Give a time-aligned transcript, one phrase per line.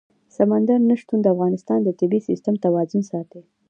[0.35, 3.41] سمندر نه شتون د افغانستان د طبعي سیسټم توازن ساتي.